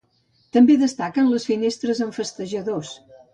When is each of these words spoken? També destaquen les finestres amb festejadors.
També 0.55 0.77
destaquen 0.83 1.29
les 1.33 1.45
finestres 1.49 2.01
amb 2.07 2.17
festejadors. 2.21 2.97